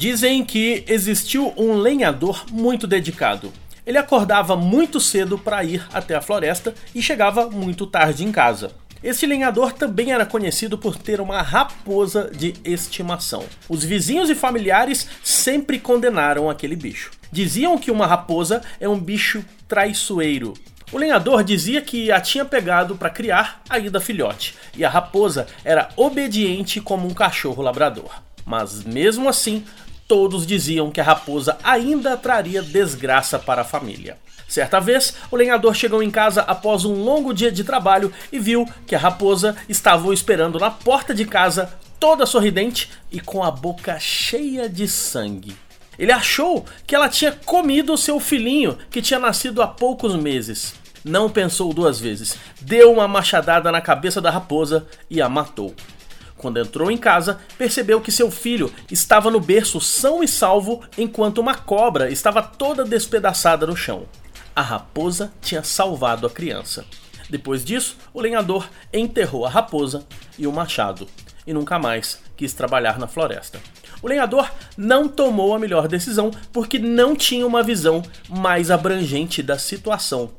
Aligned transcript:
Dizem 0.00 0.42
que 0.42 0.82
existiu 0.88 1.52
um 1.58 1.74
lenhador 1.74 2.46
muito 2.50 2.86
dedicado. 2.86 3.52
Ele 3.84 3.98
acordava 3.98 4.56
muito 4.56 4.98
cedo 4.98 5.36
para 5.36 5.62
ir 5.62 5.86
até 5.92 6.14
a 6.14 6.22
floresta 6.22 6.74
e 6.94 7.02
chegava 7.02 7.50
muito 7.50 7.86
tarde 7.86 8.24
em 8.24 8.32
casa. 8.32 8.72
Este 9.02 9.26
lenhador 9.26 9.74
também 9.74 10.10
era 10.10 10.24
conhecido 10.24 10.78
por 10.78 10.96
ter 10.96 11.20
uma 11.20 11.42
raposa 11.42 12.30
de 12.34 12.54
estimação. 12.64 13.44
Os 13.68 13.84
vizinhos 13.84 14.30
e 14.30 14.34
familiares 14.34 15.06
sempre 15.22 15.78
condenaram 15.78 16.48
aquele 16.48 16.76
bicho. 16.76 17.10
Diziam 17.30 17.76
que 17.76 17.90
uma 17.90 18.06
raposa 18.06 18.62
é 18.80 18.88
um 18.88 18.98
bicho 18.98 19.44
traiçoeiro. 19.68 20.54
O 20.90 20.96
lenhador 20.96 21.44
dizia 21.44 21.82
que 21.82 22.10
a 22.10 22.22
tinha 22.22 22.46
pegado 22.46 22.96
para 22.96 23.10
criar 23.10 23.60
ainda 23.68 24.00
filhote, 24.00 24.54
e 24.74 24.82
a 24.82 24.88
raposa 24.88 25.46
era 25.62 25.90
obediente 25.94 26.80
como 26.80 27.06
um 27.06 27.12
cachorro 27.12 27.62
labrador. 27.62 28.10
Mas 28.46 28.82
mesmo 28.82 29.28
assim, 29.28 29.64
todos 30.10 30.44
diziam 30.44 30.90
que 30.90 31.00
a 31.00 31.04
raposa 31.04 31.56
ainda 31.62 32.16
traria 32.16 32.60
desgraça 32.60 33.38
para 33.38 33.60
a 33.60 33.64
família. 33.64 34.18
Certa 34.48 34.80
vez, 34.80 35.14
o 35.30 35.36
lenhador 35.36 35.72
chegou 35.72 36.02
em 36.02 36.10
casa 36.10 36.40
após 36.40 36.84
um 36.84 37.04
longo 37.04 37.32
dia 37.32 37.52
de 37.52 37.62
trabalho 37.62 38.12
e 38.32 38.40
viu 38.40 38.68
que 38.88 38.96
a 38.96 38.98
raposa 38.98 39.54
estava 39.68 40.12
esperando 40.12 40.58
na 40.58 40.68
porta 40.68 41.14
de 41.14 41.24
casa, 41.24 41.72
toda 42.00 42.26
sorridente 42.26 42.90
e 43.12 43.20
com 43.20 43.44
a 43.44 43.52
boca 43.52 44.00
cheia 44.00 44.68
de 44.68 44.88
sangue. 44.88 45.56
Ele 45.96 46.10
achou 46.10 46.64
que 46.88 46.96
ela 46.96 47.08
tinha 47.08 47.30
comido 47.30 47.96
seu 47.96 48.18
filhinho 48.18 48.76
que 48.90 49.00
tinha 49.00 49.20
nascido 49.20 49.62
há 49.62 49.68
poucos 49.68 50.16
meses. 50.16 50.74
Não 51.04 51.30
pensou 51.30 51.72
duas 51.72 52.00
vezes, 52.00 52.36
deu 52.60 52.90
uma 52.90 53.06
machadada 53.06 53.70
na 53.70 53.80
cabeça 53.80 54.20
da 54.20 54.28
raposa 54.32 54.88
e 55.08 55.22
a 55.22 55.28
matou. 55.28 55.72
Quando 56.40 56.58
entrou 56.58 56.90
em 56.90 56.96
casa, 56.96 57.38
percebeu 57.58 58.00
que 58.00 58.10
seu 58.10 58.30
filho 58.30 58.72
estava 58.90 59.30
no 59.30 59.38
berço 59.38 59.78
são 59.78 60.24
e 60.24 60.26
salvo 60.26 60.82
enquanto 60.96 61.36
uma 61.36 61.54
cobra 61.54 62.10
estava 62.10 62.42
toda 62.42 62.82
despedaçada 62.82 63.66
no 63.66 63.76
chão. 63.76 64.06
A 64.56 64.62
raposa 64.62 65.30
tinha 65.42 65.62
salvado 65.62 66.26
a 66.26 66.30
criança. 66.30 66.86
Depois 67.28 67.62
disso, 67.62 67.98
o 68.14 68.22
lenhador 68.22 68.66
enterrou 68.90 69.44
a 69.44 69.50
raposa 69.50 70.02
e 70.38 70.46
o 70.46 70.52
machado 70.52 71.06
e 71.46 71.52
nunca 71.52 71.78
mais 71.78 72.18
quis 72.38 72.54
trabalhar 72.54 72.98
na 72.98 73.06
floresta. 73.06 73.60
O 74.00 74.08
lenhador 74.08 74.50
não 74.78 75.06
tomou 75.06 75.54
a 75.54 75.58
melhor 75.58 75.88
decisão 75.88 76.30
porque 76.54 76.78
não 76.78 77.14
tinha 77.14 77.46
uma 77.46 77.62
visão 77.62 78.02
mais 78.30 78.70
abrangente 78.70 79.42
da 79.42 79.58
situação 79.58 80.30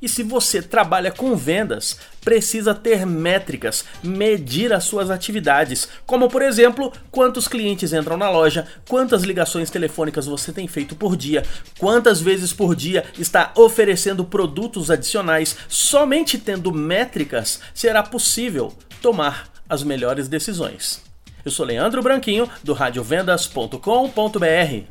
e 0.00 0.08
se 0.08 0.22
você 0.22 0.60
trabalha 0.60 1.10
com 1.10 1.34
vendas, 1.34 1.98
precisa 2.22 2.74
ter 2.74 3.06
métricas, 3.06 3.84
medir 4.02 4.72
as 4.72 4.84
suas 4.84 5.10
atividades, 5.10 5.88
como 6.06 6.28
por 6.28 6.42
exemplo, 6.42 6.92
quantos 7.10 7.48
clientes 7.48 7.92
entram 7.92 8.16
na 8.16 8.30
loja, 8.30 8.66
quantas 8.88 9.22
ligações 9.22 9.70
telefônicas 9.70 10.26
você 10.26 10.52
tem 10.52 10.68
feito 10.68 10.94
por 10.94 11.16
dia, 11.16 11.42
quantas 11.78 12.20
vezes 12.20 12.52
por 12.52 12.76
dia 12.76 13.04
está 13.18 13.52
oferecendo 13.54 14.24
produtos 14.24 14.90
adicionais. 14.90 15.56
Somente 15.68 16.38
tendo 16.38 16.72
métricas 16.72 17.60
será 17.72 18.02
possível 18.02 18.72
tomar 19.00 19.48
as 19.68 19.82
melhores 19.82 20.28
decisões. 20.28 21.02
Eu 21.44 21.50
sou 21.50 21.66
Leandro 21.66 22.02
Branquinho 22.02 22.48
do 22.62 22.72
radiovendas.com.br. 22.72 24.84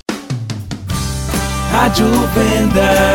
Rádio 1.72 2.06
Vendas. 2.36 3.13